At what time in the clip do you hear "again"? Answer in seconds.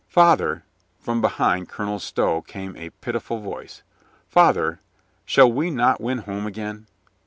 6.47-6.87